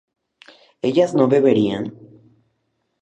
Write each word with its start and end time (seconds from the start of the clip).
¿ellas 0.87 1.11
no 1.17 1.25
beberían? 1.33 1.83